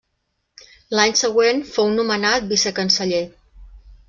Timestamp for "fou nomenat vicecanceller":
1.75-3.23